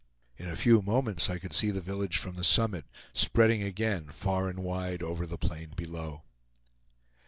In 0.35 0.47
a 0.49 0.55
few 0.55 0.81
moments 0.81 1.29
I 1.29 1.37
could 1.37 1.53
see 1.53 1.69
the 1.69 1.79
village 1.79 2.17
from 2.17 2.35
the 2.35 2.43
summit, 2.43 2.85
spreading 3.13 3.61
again 3.61 4.09
far 4.09 4.49
and 4.49 4.63
wide 4.63 5.03
over 5.03 5.27
the 5.27 5.37
plain 5.37 5.73
below. 5.75 6.23